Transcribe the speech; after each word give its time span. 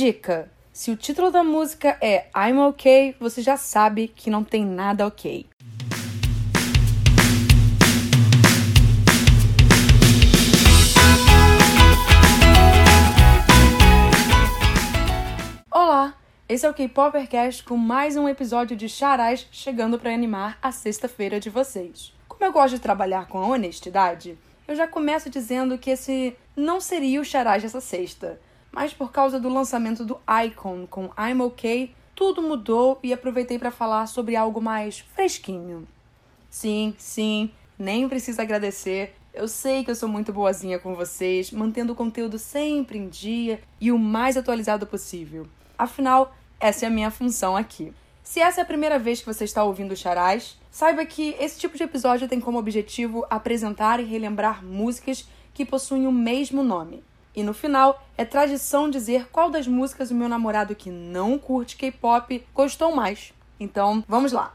Dica: 0.00 0.50
se 0.72 0.90
o 0.90 0.96
título 0.96 1.30
da 1.30 1.44
música 1.44 1.98
é 2.00 2.30
I'm 2.34 2.58
OK, 2.60 3.14
você 3.20 3.42
já 3.42 3.58
sabe 3.58 4.08
que 4.08 4.30
não 4.30 4.42
tem 4.42 4.64
nada 4.64 5.06
ok. 5.06 5.46
Olá, 15.70 16.14
esse 16.48 16.64
é 16.64 16.70
o 16.70 16.72
K-Poppercast 16.72 17.62
com 17.64 17.76
mais 17.76 18.16
um 18.16 18.26
episódio 18.26 18.74
de 18.74 18.88
Charás 18.88 19.46
chegando 19.52 19.98
para 19.98 20.14
animar 20.14 20.58
a 20.62 20.72
sexta-feira 20.72 21.38
de 21.38 21.50
vocês. 21.50 22.14
Como 22.26 22.42
eu 22.42 22.52
gosto 22.52 22.76
de 22.76 22.80
trabalhar 22.80 23.28
com 23.28 23.36
a 23.36 23.46
honestidade, 23.46 24.38
eu 24.66 24.74
já 24.74 24.88
começo 24.88 25.28
dizendo 25.28 25.76
que 25.76 25.90
esse 25.90 26.34
não 26.56 26.80
seria 26.80 27.20
o 27.20 27.24
Charás 27.24 27.62
dessa 27.62 27.82
sexta, 27.82 28.40
mas 28.72 28.92
por 28.92 29.12
causa 29.12 29.40
do 29.40 29.48
lançamento 29.48 30.04
do 30.04 30.18
Icon 30.46 30.86
com 30.86 31.10
I'm 31.18 31.40
OK, 31.42 31.94
tudo 32.14 32.42
mudou 32.42 32.98
e 33.02 33.12
aproveitei 33.12 33.58
para 33.58 33.70
falar 33.70 34.06
sobre 34.06 34.36
algo 34.36 34.60
mais 34.60 35.00
fresquinho. 35.00 35.88
Sim, 36.48 36.94
sim, 36.98 37.50
nem 37.78 38.08
precisa 38.08 38.42
agradecer. 38.42 39.14
Eu 39.32 39.46
sei 39.48 39.84
que 39.84 39.90
eu 39.90 39.94
sou 39.94 40.08
muito 40.08 40.32
boazinha 40.32 40.78
com 40.78 40.94
vocês, 40.94 41.50
mantendo 41.50 41.92
o 41.92 41.96
conteúdo 41.96 42.38
sempre 42.38 42.98
em 42.98 43.08
dia 43.08 43.60
e 43.80 43.92
o 43.92 43.98
mais 43.98 44.36
atualizado 44.36 44.86
possível. 44.86 45.46
Afinal, 45.78 46.34
essa 46.58 46.84
é 46.84 46.88
a 46.88 46.90
minha 46.90 47.10
função 47.10 47.56
aqui. 47.56 47.92
Se 48.22 48.38
essa 48.38 48.60
é 48.60 48.62
a 48.62 48.66
primeira 48.66 48.98
vez 48.98 49.20
que 49.20 49.26
você 49.26 49.44
está 49.44 49.64
ouvindo 49.64 49.92
o 49.92 49.96
Charás, 49.96 50.58
saiba 50.70 51.04
que 51.06 51.34
esse 51.40 51.58
tipo 51.58 51.76
de 51.76 51.84
episódio 51.84 52.28
tem 52.28 52.40
como 52.40 52.58
objetivo 52.58 53.24
apresentar 53.30 53.98
e 53.98 54.04
relembrar 54.04 54.64
músicas 54.64 55.26
que 55.54 55.64
possuem 55.64 56.06
o 56.06 56.12
mesmo 56.12 56.62
nome. 56.62 57.02
E 57.34 57.42
no 57.42 57.54
final, 57.54 58.04
é 58.16 58.24
tradição 58.24 58.90
dizer 58.90 59.28
qual 59.30 59.50
das 59.50 59.66
músicas 59.66 60.10
o 60.10 60.14
meu 60.14 60.28
namorado 60.28 60.74
que 60.74 60.90
não 60.90 61.38
curte 61.38 61.76
K-pop 61.76 62.44
gostou 62.54 62.94
mais. 62.94 63.32
Então, 63.58 64.04
vamos 64.08 64.32
lá. 64.32 64.54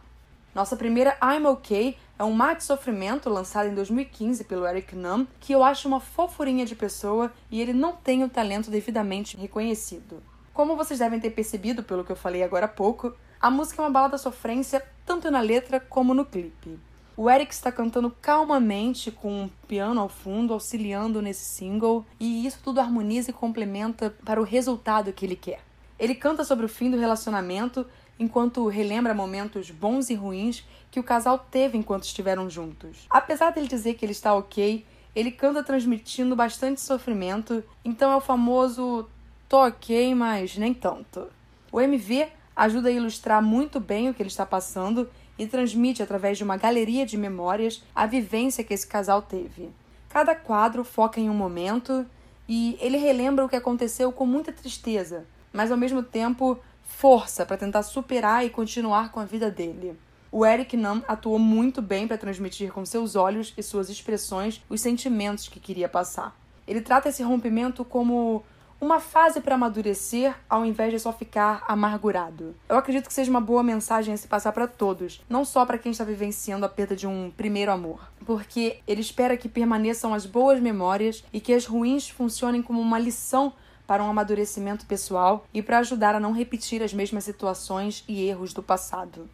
Nossa 0.54 0.76
primeira 0.76 1.18
I'm 1.22 1.46
OK 1.48 1.98
é 2.18 2.24
um 2.24 2.32
mar 2.32 2.56
de 2.56 2.64
sofrimento 2.64 3.30
lançado 3.30 3.68
em 3.68 3.76
2015 3.76 4.46
pelo 4.46 4.66
Eric 4.66 4.96
Nam, 4.96 5.28
que 5.40 5.54
eu 5.54 5.64
acho 5.64 5.88
uma 5.88 6.00
fofurinha 6.00 6.66
de 6.66 6.76
pessoa 6.76 7.32
e 7.52 7.62
ele 7.62 7.74
não 7.74 7.94
tem 7.94 8.24
o 8.24 8.30
talento 8.30 8.72
devidamente 8.72 9.36
reconhecido. 9.36 10.24
Como 10.54 10.78
vocês 10.78 11.00
devem 11.00 11.20
ter 11.20 11.32
percebido 11.32 11.84
pelo 11.84 12.06
que 12.06 12.12
eu 12.12 12.16
falei 12.16 12.42
agora 12.42 12.66
há 12.66 12.70
pouco, 12.70 13.14
a 13.40 13.52
música 13.52 13.82
é 13.82 13.86
uma 13.86 13.92
balada 13.92 14.18
sofrência 14.18 14.82
tanto 15.06 15.30
na 15.30 15.42
letra 15.42 15.80
como 15.80 16.14
no 16.14 16.26
clipe. 16.26 16.80
O 17.18 17.30
Eric 17.30 17.54
está 17.54 17.72
cantando 17.72 18.14
calmamente 18.22 19.10
com 19.10 19.44
um 19.44 19.50
piano 19.68 20.02
ao 20.02 20.10
fundo, 20.10 20.54
auxiliando 20.54 21.22
nesse 21.22 21.46
single, 21.46 22.06
e 22.20 22.46
isso 22.46 22.60
tudo 22.62 22.82
harmoniza 22.82 23.30
e 23.30 23.34
complementa 23.34 24.14
para 24.26 24.42
o 24.42 24.44
resultado 24.44 25.14
que 25.14 25.26
ele 25.26 25.38
quer. 25.38 25.62
Ele 25.98 26.14
canta 26.14 26.44
sobre 26.44 26.66
o 26.66 26.70
fim 26.70 26.92
do 26.92 27.00
relacionamento 27.00 27.88
enquanto 28.20 28.68
relembra 28.68 29.14
momentos 29.14 29.72
bons 29.72 30.10
e 30.10 30.14
ruins 30.14 30.66
que 30.92 31.00
o 31.00 31.04
casal 31.04 31.40
teve 31.40 31.78
enquanto 31.78 32.04
estiveram 32.04 32.50
juntos. 32.50 33.06
Apesar 33.10 33.52
dele 33.52 33.68
dizer 33.68 33.94
que 33.94 34.04
ele 34.04 34.12
está 34.12 34.34
ok, 34.34 34.86
ele 35.16 35.32
canta 35.32 35.64
transmitindo 35.64 36.36
bastante 36.36 36.82
sofrimento, 36.82 37.64
então 37.84 38.12
é 38.12 38.16
o 38.18 38.22
famoso 38.22 39.10
tô 39.48 39.66
ok, 39.66 40.14
mas 40.14 40.58
nem 40.58 40.74
tanto. 40.74 41.28
O 41.72 41.80
MV 41.80 42.28
ajuda 42.56 42.90
a 42.90 42.92
ilustrar 42.92 43.42
muito 43.42 43.80
bem 43.80 44.10
o 44.10 44.14
que 44.14 44.22
ele 44.22 44.30
está 44.30 44.46
passando 44.46 45.10
e 45.38 45.48
transmite 45.48 46.02
através 46.02 46.38
de 46.38 46.44
uma 46.44 46.58
galeria 46.58 47.06
de 47.06 47.18
memórias 47.18 47.84
a 47.94 48.06
vivência 48.06 48.64
que 48.64 48.74
esse 48.74 48.88
casal 48.88 49.22
teve. 49.22 49.70
Cada 50.10 50.36
quadro 50.36 50.84
foca 50.84 51.20
em 51.20 51.30
um 51.30 51.34
momento 51.34 52.06
e 52.48 52.78
ele 52.80 52.98
relembra 52.98 53.44
o 53.44 53.50
que 53.50 53.56
aconteceu 53.56 54.12
com 54.12 54.26
muita 54.26 54.52
tristeza, 54.52 55.26
mas 55.52 55.72
ao 55.72 55.78
mesmo 55.78 56.02
tempo 56.04 56.60
força 56.84 57.46
para 57.46 57.58
tentar 57.58 57.84
superar 57.84 58.46
e 58.46 58.50
continuar 58.50 59.12
com 59.12 59.20
a 59.20 59.26
vida 59.26 59.52
dele. 59.52 59.98
O 60.32 60.46
Eric 60.46 60.76
Nam 60.76 61.04
atuou 61.08 61.40
muito 61.40 61.82
bem 61.82 62.08
para 62.08 62.18
transmitir 62.18 62.72
com 62.72 62.86
seus 62.86 63.16
olhos 63.16 63.54
e 63.58 63.64
suas 63.64 63.90
expressões 63.90 64.62
os 64.70 64.82
sentimentos 64.82 65.48
que 65.48 65.60
queria 65.60 65.88
passar. 65.88 66.36
Ele 66.68 66.82
trata 66.82 67.10
esse 67.10 67.24
rompimento 67.24 67.86
como 67.86 68.44
uma 68.80 69.00
fase 69.00 69.42
para 69.42 69.56
amadurecer 69.56 70.36
ao 70.50 70.66
invés 70.66 70.92
de 70.92 71.00
só 71.00 71.12
ficar 71.12 71.64
amargurado. 71.68 72.56
Eu 72.68 72.78
acredito 72.78 73.08
que 73.08 73.14
seja 73.14 73.30
uma 73.30 73.42
boa 73.42 73.64
mensagem 73.64 74.14
a 74.14 74.18
se 74.18 74.28
passar 74.28 74.52
para 74.52 74.68
todos, 74.68 75.22
não 75.30 75.46
só 75.46 75.66
para 75.66 75.78
quem 75.78 75.92
está 75.92 76.04
vivenciando 76.04 76.66
a 76.66 76.70
perda 76.70 76.96
de 76.96 77.08
um 77.08 77.32
primeiro 77.36 77.72
amor, 77.72 78.12
porque 78.26 78.80
ele 78.86 79.02
espera 79.02 79.38
que 79.38 79.50
permaneçam 79.50 80.14
as 80.14 80.26
boas 80.26 80.60
memórias 80.60 81.24
e 81.32 81.40
que 81.40 81.54
as 81.54 81.66
ruins 81.66 82.10
funcionem 82.10 82.62
como 82.62 82.82
uma 82.82 83.00
lição 83.00 83.54
para 83.88 84.04
um 84.04 84.10
amadurecimento 84.10 84.86
pessoal 84.86 85.46
e 85.54 85.62
para 85.62 85.80
ajudar 85.80 86.16
a 86.16 86.20
não 86.20 86.32
repetir 86.32 86.82
as 86.82 86.94
mesmas 86.94 87.24
situações 87.24 88.04
e 88.08 88.28
erros 88.28 88.54
do 88.54 88.64
passado. 88.64 89.30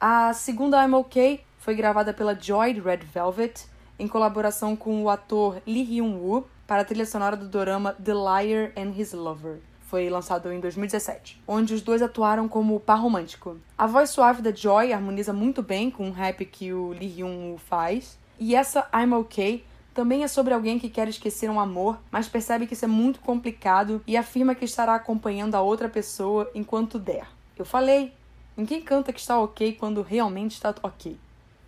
A 0.00 0.32
segunda 0.32 0.82
I'm 0.82 0.94
OK 0.94 1.44
foi 1.58 1.74
gravada 1.74 2.12
pela 2.12 2.34
Joy 2.34 2.80
Red 2.80 2.98
Velvet 2.98 3.66
em 3.98 4.08
colaboração 4.08 4.74
com 4.74 5.02
o 5.02 5.10
ator 5.10 5.60
Lee 5.66 5.84
Hyun-woo 5.84 6.46
para 6.70 6.82
a 6.82 6.84
trilha 6.84 7.04
sonora 7.04 7.36
do 7.36 7.48
dorama 7.48 7.94
The 7.94 8.12
Liar 8.14 8.70
and 8.76 8.92
His 8.96 9.12
Lover. 9.12 9.58
Foi 9.80 10.08
lançado 10.08 10.52
em 10.52 10.60
2017, 10.60 11.42
onde 11.44 11.74
os 11.74 11.82
dois 11.82 12.00
atuaram 12.00 12.46
como 12.46 12.78
par 12.78 13.00
romântico. 13.00 13.58
A 13.76 13.88
voz 13.88 14.10
suave 14.10 14.40
da 14.40 14.52
Joy 14.52 14.92
harmoniza 14.92 15.32
muito 15.32 15.64
bem 15.64 15.90
com 15.90 16.08
o 16.08 16.12
rap 16.12 16.44
que 16.44 16.72
o 16.72 16.90
Lee 16.90 17.08
Hyun 17.16 17.58
faz, 17.58 18.16
e 18.38 18.54
essa 18.54 18.88
I'm 18.94 19.12
OK 19.14 19.64
também 19.92 20.22
é 20.22 20.28
sobre 20.28 20.54
alguém 20.54 20.78
que 20.78 20.88
quer 20.88 21.08
esquecer 21.08 21.50
um 21.50 21.58
amor, 21.58 21.98
mas 22.08 22.28
percebe 22.28 22.68
que 22.68 22.74
isso 22.74 22.84
é 22.84 22.88
muito 22.88 23.18
complicado 23.18 24.00
e 24.06 24.16
afirma 24.16 24.54
que 24.54 24.64
estará 24.64 24.94
acompanhando 24.94 25.56
a 25.56 25.60
outra 25.60 25.88
pessoa 25.88 26.48
enquanto 26.54 27.00
der. 27.00 27.26
Eu 27.58 27.64
falei, 27.64 28.14
ninguém 28.56 28.80
canta 28.80 29.12
que 29.12 29.18
está 29.18 29.36
ok 29.40 29.72
quando 29.72 30.02
realmente 30.02 30.52
está 30.52 30.72
ok. 30.84 31.18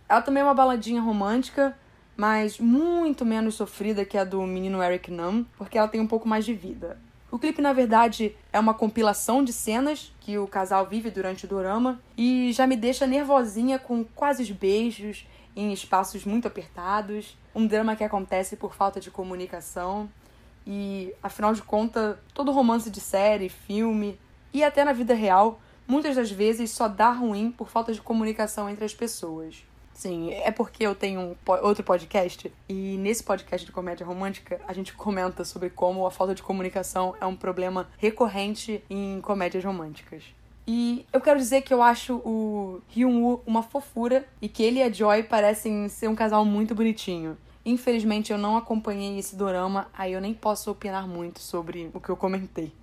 Ela 0.07 0.21
também 0.21 0.39
é 0.39 0.45
uma 0.45 0.53
baladinha 0.53 1.01
romântica, 1.01 1.77
mas 2.15 2.59
muito 2.59 3.25
menos 3.25 3.55
sofrida 3.55 4.05
que 4.05 4.17
a 4.17 4.23
do 4.23 4.41
menino 4.43 4.81
Eric 4.81 5.11
Nam, 5.11 5.45
porque 5.57 5.77
ela 5.77 5.87
tem 5.87 6.01
um 6.01 6.07
pouco 6.07 6.27
mais 6.27 6.45
de 6.45 6.53
vida. 6.53 6.99
O 7.31 7.39
clipe, 7.39 7.63
na 7.63 7.73
verdade, 7.73 8.35
é 8.51 8.59
uma 8.59 8.75
compilação 8.75 9.43
de 9.43 9.51
cenas 9.51 10.13
que 10.19 10.37
o 10.37 10.45
casal 10.45 10.85
vive 10.85 11.09
durante 11.09 11.45
o 11.45 11.47
dorama 11.47 11.99
e 12.15 12.51
já 12.53 12.67
me 12.67 12.75
deixa 12.75 13.07
nervosinha 13.07 13.79
com 13.79 14.03
quase 14.03 14.43
os 14.43 14.51
beijos 14.51 15.25
em 15.55 15.73
espaços 15.73 16.25
muito 16.25 16.47
apertados, 16.47 17.35
um 17.55 17.65
drama 17.65 17.95
que 17.95 18.03
acontece 18.03 18.55
por 18.55 18.75
falta 18.75 18.99
de 18.99 19.09
comunicação 19.09 20.07
e, 20.65 21.11
afinal 21.23 21.53
de 21.53 21.63
contas, 21.63 22.17
todo 22.35 22.51
romance 22.51 22.91
de 22.91 23.01
série, 23.01 23.49
filme 23.49 24.19
e 24.53 24.63
até 24.63 24.83
na 24.83 24.93
vida 24.93 25.15
real, 25.15 25.59
muitas 25.87 26.15
das 26.15 26.31
vezes 26.31 26.69
só 26.69 26.87
dá 26.87 27.11
ruim 27.11 27.51
por 27.51 27.67
falta 27.67 27.91
de 27.91 28.01
comunicação 28.01 28.69
entre 28.69 28.85
as 28.85 28.93
pessoas. 28.93 29.65
Sim, 29.93 30.31
é 30.31 30.51
porque 30.51 30.85
eu 30.85 30.95
tenho 30.95 31.21
um, 31.21 31.35
outro 31.61 31.83
podcast 31.83 32.51
e 32.67 32.97
nesse 32.97 33.23
podcast 33.23 33.65
de 33.65 33.71
comédia 33.71 34.05
romântica 34.05 34.59
a 34.67 34.73
gente 34.73 34.93
comenta 34.93 35.45
sobre 35.45 35.69
como 35.69 36.05
a 36.05 36.11
falta 36.11 36.33
de 36.33 36.41
comunicação 36.41 37.15
é 37.21 37.25
um 37.25 37.35
problema 37.35 37.87
recorrente 37.97 38.83
em 38.89 39.21
comédias 39.21 39.63
românticas. 39.63 40.23
E 40.65 41.05
eu 41.11 41.19
quero 41.21 41.37
dizer 41.37 41.61
que 41.61 41.73
eu 41.73 41.83
acho 41.83 42.15
o 42.25 42.81
Hyun-woo 42.95 43.43
uma 43.45 43.61
fofura 43.61 44.25
e 44.41 44.47
que 44.47 44.63
ele 44.63 44.79
e 44.79 44.83
a 44.83 44.91
Joy 44.91 45.23
parecem 45.23 45.89
ser 45.89 46.07
um 46.07 46.15
casal 46.15 46.43
muito 46.43 46.73
bonitinho. 46.73 47.37
Infelizmente 47.65 48.31
eu 48.31 48.37
não 48.37 48.57
acompanhei 48.57 49.19
esse 49.19 49.35
dorama, 49.35 49.87
aí 49.93 50.13
eu 50.13 50.21
nem 50.21 50.33
posso 50.33 50.71
opinar 50.71 51.07
muito 51.07 51.39
sobre 51.39 51.89
o 51.93 51.99
que 51.99 52.09
eu 52.09 52.17
comentei. 52.17 52.73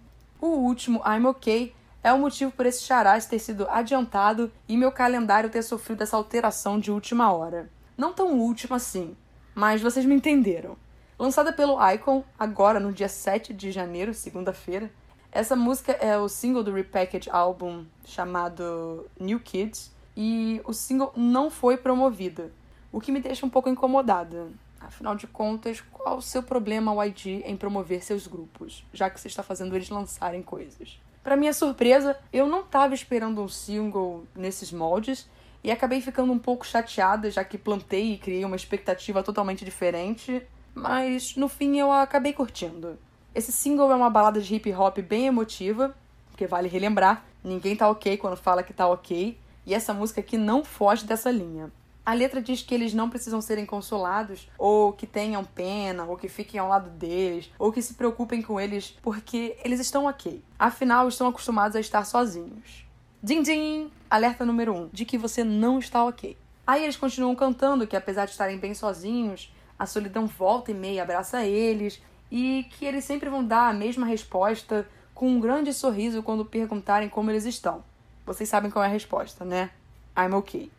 O 0.41 0.47
último, 0.47 1.03
I'm 1.06 1.26
OK, 1.26 1.72
é 2.03 2.12
o 2.12 2.19
motivo 2.19 2.50
por 2.50 2.66
esse 2.66 2.83
charás 2.83 3.27
ter 3.27 3.38
sido 3.38 3.69
adiantado 3.69 4.50
e 4.66 4.77
meu 4.77 4.91
calendário 4.91 5.50
ter 5.50 5.62
sofrido 5.62 6.03
essa 6.03 6.16
alteração 6.16 6.78
de 6.78 6.91
última 6.91 7.33
hora. 7.33 7.69
Não 7.97 8.12
tão 8.12 8.38
última 8.38 8.77
assim, 8.77 9.16
mas 9.55 9.83
vocês 9.83 10.06
me 10.06 10.15
entenderam. 10.15 10.77
Lançada 11.19 11.53
pelo 11.53 11.78
Icon, 11.93 12.25
agora 12.38 12.81
no 12.81 12.93
dia 12.93 13.09
7 13.09 13.53
de 13.53 13.71
janeiro, 13.71 14.15
segunda-feira, 14.15 14.91
essa 15.31 15.55
música 15.55 15.93
é 15.93 16.16
o 16.16 16.28
single 16.28 16.64
do 16.64 16.73
repackage 16.73 17.29
álbum 17.31 17.85
chamado 18.05 19.06
New 19.19 19.38
Kids 19.38 19.94
e 20.17 20.61
o 20.64 20.73
single 20.73 21.12
não 21.14 21.50
foi 21.50 21.76
promovido, 21.76 22.50
o 22.91 23.00
que 23.00 23.12
me 23.12 23.20
deixa 23.20 23.44
um 23.44 23.50
pouco 23.50 23.69
incomodada. 23.69 24.49
Afinal 24.81 25.14
de 25.14 25.26
contas, 25.26 25.82
qual 25.93 26.17
o 26.17 26.23
seu 26.23 26.43
problema, 26.43 27.05
YG, 27.05 27.43
em 27.44 27.56
promover 27.56 28.02
seus 28.02 28.26
grupos, 28.26 28.85
já 28.93 29.11
que 29.11 29.20
você 29.20 29.29
está 29.29 29.43
fazendo 29.43 29.76
eles 29.76 29.91
lançarem 29.91 30.43
coisas? 30.43 30.99
Para 31.22 31.37
minha 31.37 31.52
surpresa, 31.52 32.19
eu 32.32 32.46
não 32.46 32.61
estava 32.61 32.94
esperando 32.94 33.43
um 33.43 33.49
single 33.49 34.25
nesses 34.34 34.72
moldes 34.72 35.28
e 35.62 35.70
acabei 35.70 36.00
ficando 36.00 36.32
um 36.32 36.38
pouco 36.38 36.67
chateada, 36.67 37.31
já 37.31 37.44
que 37.44 37.58
plantei 37.58 38.14
e 38.14 38.19
criei 38.19 38.44
uma 38.44 38.56
expectativa 38.56 39.22
totalmente 39.22 39.62
diferente, 39.62 40.43
mas 40.75 41.37
no 41.37 41.46
fim 41.49 41.78
eu 41.78 41.93
acabei 41.93 42.32
curtindo. 42.32 42.99
Esse 43.34 43.52
single 43.52 43.93
é 43.93 43.94
uma 43.94 44.08
balada 44.08 44.40
de 44.40 44.55
hip 44.55 44.72
hop 44.72 44.99
bem 44.99 45.26
emotiva, 45.26 45.94
porque 46.31 46.46
vale 46.46 46.69
relembrar, 46.69 47.23
ninguém 47.44 47.76
tá 47.76 47.88
ok 47.88 48.16
quando 48.16 48.37
fala 48.37 48.62
que 48.62 48.73
tá 48.73 48.88
ok, 48.88 49.38
e 49.66 49.75
essa 49.75 49.93
música 49.93 50.20
aqui 50.20 50.38
não 50.38 50.64
foge 50.64 51.05
dessa 51.05 51.31
linha. 51.31 51.70
A 52.11 52.12
letra 52.12 52.43
diz 52.43 52.61
que 52.61 52.75
eles 52.75 52.93
não 52.93 53.09
precisam 53.09 53.41
serem 53.41 53.65
consolados, 53.65 54.51
ou 54.59 54.93
que 54.93 55.07
tenham 55.07 55.45
pena, 55.45 56.05
ou 56.05 56.17
que 56.17 56.29
fiquem 56.29 56.59
ao 56.59 56.69
lado 56.69 56.91
deles, 56.91 57.49
ou 57.57 57.71
que 57.71 57.81
se 57.81 57.95
preocupem 57.95 58.43
com 58.43 58.59
eles, 58.61 58.99
porque 59.01 59.57
eles 59.62 59.79
estão 59.79 60.07
ok. 60.07 60.43
Afinal, 60.59 61.07
estão 61.07 61.29
acostumados 61.29 61.77
a 61.77 61.81
estar 61.81 62.05
sozinhos. 62.05 62.85
Din 63.23 63.43
din! 63.43 63.93
Alerta 64.11 64.45
número 64.45 64.73
1, 64.73 64.77
um, 64.77 64.89
de 64.93 65.05
que 65.05 65.17
você 65.17 65.45
não 65.45 65.79
está 65.79 66.05
ok. 66.05 66.37
Aí 66.67 66.83
eles 66.83 66.97
continuam 66.97 67.37
cantando 67.37 67.87
que 67.87 67.95
apesar 67.95 68.25
de 68.25 68.33
estarem 68.33 68.59
bem 68.59 68.75
sozinhos, 68.75 69.55
a 69.79 69.87
solidão 69.87 70.27
volta 70.27 70.73
e 70.73 70.75
meia 70.75 71.05
abraça 71.05 71.47
eles, 71.47 72.03
e 72.29 72.67
que 72.71 72.85
eles 72.85 73.05
sempre 73.05 73.31
vão 73.31 73.45
dar 73.45 73.69
a 73.69 73.73
mesma 73.73 74.05
resposta 74.05 74.85
com 75.15 75.29
um 75.29 75.39
grande 75.39 75.73
sorriso 75.73 76.25
quando 76.25 76.45
perguntarem 76.45 77.09
como 77.09 77.31
eles 77.31 77.45
estão. 77.45 77.85
Vocês 78.27 78.49
sabem 78.49 78.69
qual 78.69 78.85
é 78.85 78.89
a 78.89 78.91
resposta, 78.91 79.45
né? 79.45 79.71
I'm 80.19 80.35
okay. 80.35 80.73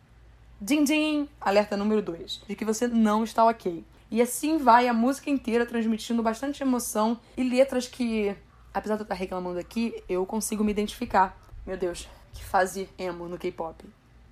Din 0.63 0.83
din! 0.83 1.27
Alerta 1.41 1.75
número 1.75 2.03
2, 2.03 2.43
de 2.47 2.55
que 2.55 2.63
você 2.63 2.87
não 2.87 3.23
está 3.23 3.43
ok. 3.43 3.83
E 4.11 4.21
assim 4.21 4.59
vai 4.59 4.87
a 4.87 4.93
música 4.93 5.27
inteira 5.27 5.65
transmitindo 5.65 6.21
bastante 6.21 6.61
emoção 6.61 7.19
e 7.35 7.41
letras 7.41 7.87
que, 7.87 8.35
apesar 8.71 8.93
de 8.93 9.01
eu 9.01 9.05
estar 9.05 9.15
reclamando 9.15 9.57
aqui, 9.57 10.03
eu 10.07 10.23
consigo 10.23 10.63
me 10.63 10.69
identificar. 10.69 11.35
Meu 11.65 11.75
Deus, 11.75 12.07
que 12.31 12.43
fase 12.43 12.87
emo 12.95 13.27
no 13.27 13.39
K-pop. 13.39 13.83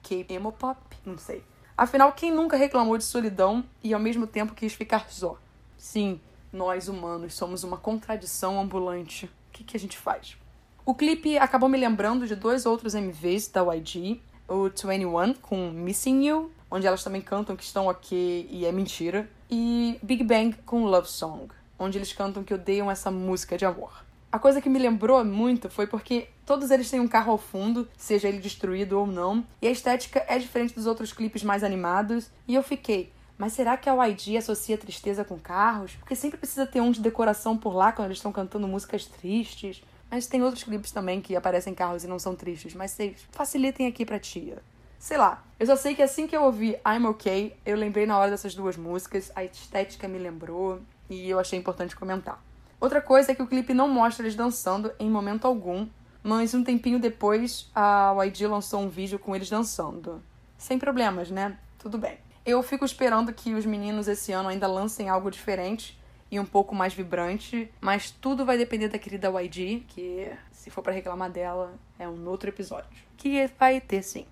K-emo 0.03 0.51
pop? 0.51 0.77
Não 1.03 1.17
sei. 1.17 1.43
Afinal, 1.75 2.11
quem 2.11 2.29
nunca 2.29 2.55
reclamou 2.55 2.95
de 2.95 3.05
solidão 3.05 3.65
e 3.83 3.91
ao 3.91 3.99
mesmo 3.99 4.27
tempo 4.27 4.53
quis 4.53 4.73
ficar 4.73 5.09
só? 5.09 5.35
Sim, 5.79 6.21
nós 6.53 6.87
humanos 6.87 7.33
somos 7.33 7.63
uma 7.63 7.77
contradição 7.77 8.61
ambulante. 8.61 9.25
O 9.25 9.29
que, 9.51 9.63
que 9.63 9.75
a 9.75 9.79
gente 9.79 9.97
faz? 9.97 10.37
O 10.85 10.93
clipe 10.93 11.39
acabou 11.39 11.67
me 11.67 11.77
lembrando 11.79 12.27
de 12.27 12.35
dois 12.35 12.67
outros 12.67 12.93
MVs 12.93 13.47
da 13.47 13.63
YG, 13.73 14.21
o 14.49 14.69
21 14.69 15.35
com 15.35 15.69
Missing 15.69 16.25
You, 16.25 16.51
onde 16.69 16.87
elas 16.87 17.03
também 17.03 17.21
cantam 17.21 17.55
que 17.55 17.63
estão 17.63 17.87
ok 17.87 18.47
e 18.51 18.65
é 18.65 18.71
mentira, 18.71 19.29
e 19.49 19.99
Big 20.01 20.23
Bang 20.23 20.55
com 20.65 20.85
Love 20.85 21.07
Song, 21.07 21.47
onde 21.77 21.97
eles 21.97 22.11
cantam 22.11 22.43
que 22.43 22.53
odeiam 22.53 22.89
essa 22.89 23.09
música 23.09 23.57
de 23.57 23.65
amor. 23.65 24.03
A 24.31 24.37
coisa 24.37 24.61
que 24.61 24.69
me 24.69 24.77
lembrou 24.77 25.23
muito 25.23 25.69
foi 25.69 25.87
porque 25.87 26.27
todos 26.45 26.69
eles 26.69 26.89
têm 26.89 26.99
um 26.99 27.07
carro 27.07 27.31
ao 27.31 27.37
fundo, 27.37 27.87
seja 27.97 28.27
ele 28.27 28.39
destruído 28.39 28.99
ou 28.99 29.07
não, 29.07 29.45
e 29.61 29.67
a 29.67 29.71
estética 29.71 30.23
é 30.27 30.37
diferente 30.37 30.75
dos 30.75 30.85
outros 30.85 31.13
clipes 31.13 31.43
mais 31.43 31.63
animados, 31.63 32.29
e 32.47 32.53
eu 32.53 32.61
fiquei, 32.61 33.11
mas 33.39 33.53
será 33.53 33.77
que 33.77 33.89
a 33.89 34.05
YG 34.05 34.35
associa 34.35 34.77
tristeza 34.77 35.23
com 35.23 35.39
carros? 35.39 35.93
Porque 35.93 36.13
sempre 36.13 36.37
precisa 36.37 36.67
ter 36.67 36.81
um 36.81 36.91
de 36.91 36.99
decoração 36.99 37.57
por 37.57 37.73
lá 37.73 37.93
quando 37.93 38.07
eles 38.07 38.17
estão 38.17 38.33
cantando 38.33 38.67
músicas 38.67 39.05
tristes. 39.05 39.81
Mas 40.09 40.27
tem 40.27 40.41
outros 40.41 40.63
clipes 40.63 40.91
também 40.91 41.21
que 41.21 41.35
aparecem 41.35 41.73
carros 41.73 42.03
e 42.03 42.07
não 42.07 42.17
são 42.17 42.35
tristes, 42.35 42.73
mas 42.73 42.91
vocês 42.91 43.27
facilitem 43.31 43.87
aqui 43.87 44.05
pra 44.05 44.19
tia. 44.19 44.61
Sei 44.97 45.17
lá, 45.17 45.43
eu 45.59 45.65
só 45.65 45.75
sei 45.75 45.95
que 45.95 46.01
assim 46.01 46.27
que 46.27 46.35
eu 46.35 46.43
ouvi 46.43 46.75
I'm 46.85 47.05
Okay, 47.07 47.55
eu 47.65 47.77
lembrei 47.77 48.05
na 48.05 48.17
hora 48.17 48.31
dessas 48.31 48.55
duas 48.55 48.75
músicas, 48.75 49.31
a 49.35 49.43
estética 49.43 50.07
me 50.07 50.17
lembrou 50.17 50.81
e 51.09 51.29
eu 51.29 51.39
achei 51.39 51.57
importante 51.57 51.95
comentar. 51.95 52.43
Outra 52.81 53.01
coisa 53.01 53.31
é 53.31 53.35
que 53.35 53.41
o 53.41 53.47
clipe 53.47 53.73
não 53.73 53.87
mostra 53.87 54.23
eles 54.23 54.35
dançando 54.35 54.91
em 54.99 55.09
momento 55.09 55.45
algum, 55.45 55.87
mas 56.23 56.53
um 56.53 56.63
tempinho 56.63 56.99
depois 56.99 57.69
a 57.75 58.13
YG 58.25 58.47
lançou 58.47 58.81
um 58.81 58.89
vídeo 58.89 59.19
com 59.19 59.35
eles 59.35 59.49
dançando. 59.49 60.23
Sem 60.57 60.79
problemas, 60.79 61.29
né? 61.29 61.57
Tudo 61.77 61.97
bem. 61.97 62.17
Eu 62.45 62.63
fico 62.63 62.83
esperando 62.83 63.31
que 63.31 63.53
os 63.53 63.65
meninos 63.65 64.07
esse 64.07 64.31
ano 64.31 64.49
ainda 64.49 64.65
lancem 64.65 65.07
algo 65.07 65.29
diferente 65.29 65.98
e 66.31 66.39
um 66.39 66.45
pouco 66.45 66.75
mais 66.75 66.93
vibrante, 66.93 67.71
mas 67.81 68.11
tudo 68.11 68.45
vai 68.45 68.57
depender 68.57 68.87
da 68.87 68.99
querida 68.99 69.29
YG, 69.41 69.85
que 69.87 70.31
se 70.51 70.69
for 70.69 70.81
para 70.81 70.93
reclamar 70.93 71.31
dela, 71.31 71.73
é 71.97 72.07
um 72.07 72.27
outro 72.27 72.49
episódio. 72.49 72.89
Que 73.17 73.47
vai 73.57 73.81
ter 73.81 74.03
sim. 74.03 74.25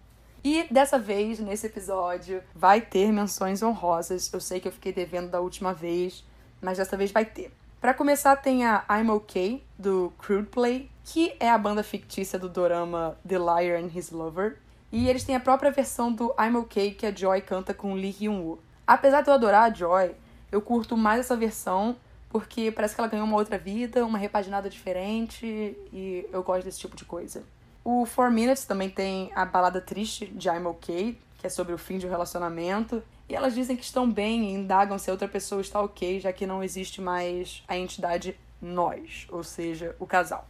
E 0.43 0.65
dessa 0.71 0.99
vez, 0.99 1.39
nesse 1.39 1.67
episódio, 1.67 2.41
vai 2.55 2.79
ter 2.79 3.11
menções 3.11 3.63
honrosas. 3.63 4.31
Eu 4.31 4.39
sei 4.39 4.59
que 4.59 4.67
eu 4.67 4.71
fiquei 4.71 4.93
devendo 4.93 5.29
da 5.29 5.41
última 5.41 5.73
vez, 5.73 6.23
mas 6.61 6.77
dessa 6.77 6.95
vez 6.95 7.11
vai 7.11 7.25
ter. 7.25 7.51
Para 7.81 7.93
começar, 7.93 8.35
tem 8.35 8.65
a 8.65 8.83
I'm 8.89 9.09
Okay, 9.11 9.63
do 9.77 10.11
Crude 10.17 10.47
Play, 10.47 10.89
que 11.03 11.35
é 11.39 11.49
a 11.49 11.57
banda 11.57 11.83
fictícia 11.83 12.39
do 12.39 12.49
dorama 12.49 13.17
The 13.27 13.37
Liar 13.37 13.79
and 13.83 13.89
His 13.93 14.11
Lover. 14.11 14.57
E 14.91 15.09
eles 15.09 15.23
têm 15.23 15.35
a 15.35 15.39
própria 15.39 15.71
versão 15.71 16.11
do 16.11 16.33
I'm 16.39 16.57
Okay 16.57 16.91
que 16.91 17.05
a 17.05 17.13
Joy 17.13 17.41
canta 17.41 17.73
com 17.73 17.93
Lee 17.93 18.15
Hyun-woo. 18.19 18.59
Apesar 18.85 19.21
de 19.21 19.29
eu 19.29 19.33
adorar 19.33 19.69
a 19.69 19.73
Joy, 19.73 20.15
eu 20.51 20.61
curto 20.61 20.95
mais 20.95 21.21
essa 21.21 21.35
versão 21.35 21.95
porque 22.29 22.71
parece 22.71 22.93
que 22.93 23.01
ela 23.01 23.09
ganhou 23.09 23.25
uma 23.25 23.37
outra 23.37 23.57
vida, 23.57 24.05
uma 24.05 24.17
repaginada 24.17 24.69
diferente 24.69 25.45
e 25.93 26.27
eu 26.31 26.43
gosto 26.43 26.65
desse 26.65 26.79
tipo 26.79 26.95
de 26.95 27.05
coisa. 27.05 27.43
O 27.83 28.05
Four 28.05 28.31
Minutes 28.31 28.65
também 28.65 28.89
tem 28.89 29.31
a 29.33 29.45
balada 29.45 29.79
triste 29.79 30.25
de 30.25 30.49
I'm 30.49 30.67
Okay, 30.67 31.17
que 31.37 31.47
é 31.47 31.49
sobre 31.49 31.73
o 31.73 31.77
fim 31.77 31.97
de 31.97 32.05
um 32.05 32.09
relacionamento. 32.09 33.01
E 33.29 33.35
elas 33.35 33.53
dizem 33.53 33.75
que 33.75 33.83
estão 33.83 34.09
bem 34.09 34.43
e 34.43 34.53
indagam 34.53 34.97
se 34.97 35.09
a 35.09 35.13
outra 35.13 35.27
pessoa 35.27 35.61
está 35.61 35.81
ok, 35.81 36.19
já 36.19 36.33
que 36.33 36.45
não 36.45 36.63
existe 36.63 37.01
mais 37.01 37.63
a 37.67 37.77
entidade 37.77 38.37
nós, 38.61 39.27
ou 39.29 39.43
seja, 39.43 39.95
o 39.99 40.05
casal. 40.05 40.47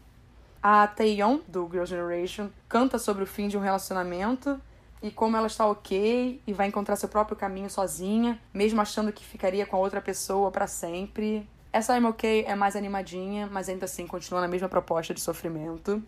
A 0.62 0.88
Taeyeon, 0.88 1.40
do 1.48 1.68
Girls' 1.70 1.90
Generation, 1.90 2.50
canta 2.68 2.98
sobre 2.98 3.24
o 3.24 3.28
fim 3.28 3.48
de 3.48 3.58
um 3.58 3.62
relacionamento 3.62 4.60
e 5.02 5.12
como 5.12 5.38
ela 5.38 5.48
está 5.48 5.66
ok 5.66 6.42
e 6.46 6.54
vai 6.54 6.68
encontrar 6.68 6.96
seu 6.96 7.10
próprio 7.10 7.38
caminho 7.38 7.70
sozinha, 7.70 8.40
mesmo 8.54 8.82
achando 8.82 9.12
que 9.12 9.24
ficaria 9.24 9.66
com 9.66 9.76
a 9.76 9.80
outra 9.80 10.02
pessoa 10.02 10.52
para 10.52 10.68
sempre. 10.68 11.48
Essa 11.72 11.98
I'm 11.98 12.06
OK 12.08 12.46
é 12.48 12.56
mais 12.56 12.76
animadinha, 12.76 13.48
mas 13.52 13.70
ainda 13.70 13.86
assim 13.86 14.08
continua 14.08 14.42
na 14.42 14.48
mesma 14.48 14.68
proposta 14.68 15.14
de 15.14 15.22
sofrimento. 15.22 16.02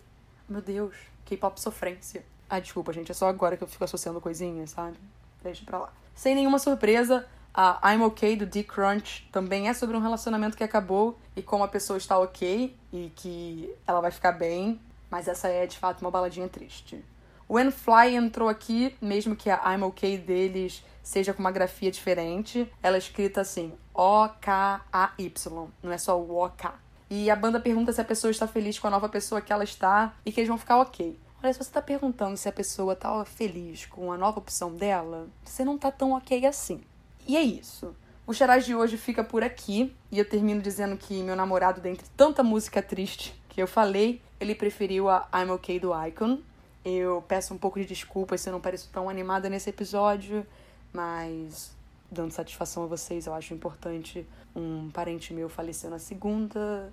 Meu 0.48 0.60
Deus, 0.60 0.94
K-pop 1.24 1.60
sofrência. 1.60 2.24
Ah, 2.48 2.58
desculpa, 2.58 2.92
gente, 2.92 3.12
é 3.12 3.14
só 3.14 3.28
agora 3.28 3.56
que 3.56 3.62
eu 3.62 3.68
fico 3.68 3.84
associando 3.84 4.20
coisinhas, 4.20 4.70
sabe? 4.70 4.96
Deixa 5.42 5.64
pra 5.64 5.78
lá. 5.78 5.92
Sem 6.14 6.34
nenhuma 6.34 6.58
surpresa, 6.58 7.24
a 7.54 7.92
I'm 7.92 8.02
OK 8.02 8.36
do 8.36 8.46
D-Crunch 8.46 9.28
também 9.30 9.68
é 9.68 9.74
sobre 9.74 9.96
um 9.96 10.00
relacionamento 10.00 10.56
que 10.56 10.64
acabou 10.64 11.16
e 11.36 11.42
como 11.42 11.62
a 11.62 11.68
pessoa 11.68 11.96
está 11.96 12.18
ok 12.18 12.76
e 12.92 13.12
que 13.14 13.72
ela 13.86 14.00
vai 14.00 14.10
ficar 14.10 14.32
bem, 14.32 14.80
mas 15.08 15.28
essa 15.28 15.48
é 15.48 15.66
de 15.66 15.78
fato 15.78 16.00
uma 16.00 16.10
baladinha 16.10 16.48
triste. 16.48 17.04
When 17.50 17.72
Fly 17.72 18.14
entrou 18.14 18.48
aqui, 18.48 18.94
mesmo 19.02 19.34
que 19.34 19.50
a 19.50 19.60
I'm 19.74 19.82
OK 19.82 20.18
deles 20.18 20.84
seja 21.02 21.34
com 21.34 21.40
uma 21.40 21.50
grafia 21.50 21.90
diferente, 21.90 22.72
ela 22.80 22.94
é 22.94 22.98
escrita 22.98 23.40
assim: 23.40 23.72
O-K-A-Y, 23.92 25.68
não 25.82 25.90
é 25.90 25.98
só 25.98 26.16
o 26.16 26.44
O-K. 26.44 26.72
E 27.10 27.28
a 27.28 27.34
banda 27.34 27.58
pergunta 27.58 27.92
se 27.92 28.00
a 28.00 28.04
pessoa 28.04 28.30
está 28.30 28.46
feliz 28.46 28.78
com 28.78 28.86
a 28.86 28.90
nova 28.90 29.08
pessoa 29.08 29.40
que 29.40 29.52
ela 29.52 29.64
está 29.64 30.14
e 30.24 30.30
que 30.30 30.38
eles 30.38 30.46
vão 30.46 30.56
ficar 30.56 30.78
ok. 30.78 31.18
Olha, 31.42 31.52
se 31.52 31.58
você 31.58 31.68
está 31.70 31.82
perguntando 31.82 32.36
se 32.36 32.48
a 32.48 32.52
pessoa 32.52 32.92
está 32.92 33.24
feliz 33.24 33.84
com 33.84 34.12
a 34.12 34.16
nova 34.16 34.38
opção 34.38 34.72
dela, 34.72 35.26
você 35.44 35.64
não 35.64 35.74
está 35.74 35.90
tão 35.90 36.12
ok 36.12 36.46
assim. 36.46 36.80
E 37.26 37.36
é 37.36 37.42
isso. 37.42 37.96
O 38.28 38.32
Xarás 38.32 38.64
de 38.64 38.76
hoje 38.76 38.96
fica 38.96 39.24
por 39.24 39.42
aqui 39.42 39.92
e 40.12 40.20
eu 40.20 40.24
termino 40.24 40.62
dizendo 40.62 40.96
que 40.96 41.20
meu 41.20 41.34
namorado, 41.34 41.80
dentre 41.80 42.06
tanta 42.16 42.44
música 42.44 42.80
triste 42.80 43.34
que 43.48 43.60
eu 43.60 43.66
falei, 43.66 44.22
ele 44.38 44.54
preferiu 44.54 45.08
a 45.08 45.28
I'm 45.34 45.50
OK 45.50 45.80
do 45.80 45.90
Icon, 46.06 46.38
eu 46.84 47.22
peço 47.26 47.52
um 47.52 47.58
pouco 47.58 47.78
de 47.78 47.86
desculpas 47.86 48.40
se 48.40 48.48
eu 48.48 48.52
não 48.52 48.60
pareço 48.60 48.88
tão 48.92 49.08
animada 49.08 49.48
nesse 49.48 49.70
episódio, 49.70 50.46
mas 50.92 51.74
dando 52.10 52.30
satisfação 52.32 52.84
a 52.84 52.86
vocês, 52.86 53.26
eu 53.26 53.34
acho 53.34 53.54
importante. 53.54 54.26
Um 54.54 54.90
parente 54.90 55.32
meu 55.32 55.48
faleceu 55.48 55.90
na 55.90 55.98
segunda 55.98 56.92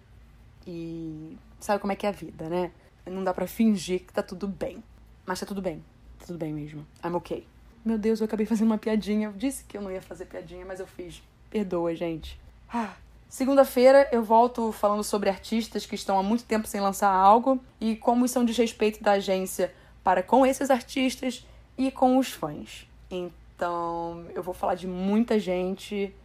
e 0.65 1.37
sabe 1.59 1.79
como 1.79 1.93
é 1.93 1.95
que 1.95 2.05
é 2.05 2.09
a 2.09 2.11
vida, 2.11 2.49
né? 2.49 2.71
Não 3.05 3.23
dá 3.23 3.33
para 3.33 3.47
fingir 3.47 4.01
que 4.01 4.13
tá 4.13 4.21
tudo 4.21 4.47
bem. 4.47 4.83
Mas 5.25 5.39
tá 5.39 5.45
tudo 5.45 5.61
bem. 5.61 5.83
Tá 6.19 6.25
tudo 6.25 6.37
bem 6.37 6.53
mesmo. 6.53 6.85
I'm 7.03 7.15
okay. 7.15 7.47
Meu 7.83 7.97
Deus, 7.97 8.19
eu 8.19 8.25
acabei 8.25 8.45
fazendo 8.45 8.67
uma 8.67 8.77
piadinha. 8.77 9.27
Eu 9.27 9.33
disse 9.33 9.63
que 9.63 9.77
eu 9.77 9.81
não 9.81 9.91
ia 9.91 10.01
fazer 10.01 10.25
piadinha, 10.25 10.65
mas 10.65 10.79
eu 10.79 10.87
fiz. 10.87 11.23
Perdoa, 11.49 11.95
gente. 11.95 12.39
Ah, 12.71 12.95
Segunda-feira 13.29 14.07
eu 14.11 14.23
volto 14.23 14.71
falando 14.71 15.03
sobre 15.03 15.29
artistas 15.29 15.85
que 15.85 15.95
estão 15.95 16.17
há 16.17 16.23
muito 16.23 16.45
tempo 16.45 16.67
sem 16.67 16.79
lançar 16.79 17.11
algo 17.11 17.59
e 17.79 17.95
como 17.95 18.25
isso 18.25 18.37
é 18.37 18.41
um 18.41 18.45
desrespeito 18.45 19.03
da 19.03 19.13
agência 19.13 19.73
para 20.03 20.23
com 20.23 20.45
esses 20.45 20.69
artistas 20.69 21.45
e 21.77 21.91
com 21.91 22.17
os 22.17 22.31
fãs. 22.31 22.87
Então, 23.11 24.25
eu 24.33 24.41
vou 24.41 24.53
falar 24.53 24.75
de 24.75 24.87
muita 24.87 25.37
gente, 25.37 26.15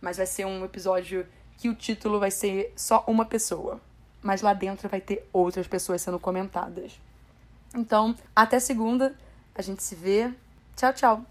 mas 0.00 0.16
vai 0.16 0.26
ser 0.26 0.46
um 0.46 0.64
episódio 0.64 1.26
que 1.58 1.68
o 1.68 1.74
título 1.74 2.18
vai 2.18 2.30
ser 2.30 2.72
só 2.74 3.04
uma 3.06 3.26
pessoa, 3.26 3.80
mas 4.22 4.40
lá 4.40 4.54
dentro 4.54 4.88
vai 4.88 5.00
ter 5.00 5.28
outras 5.32 5.66
pessoas 5.66 6.00
sendo 6.00 6.18
comentadas. 6.18 6.98
Então, 7.74 8.14
até 8.34 8.58
segunda, 8.58 9.14
a 9.54 9.60
gente 9.60 9.82
se 9.82 9.94
vê. 9.94 10.32
Tchau, 10.74 10.92
tchau. 10.94 11.26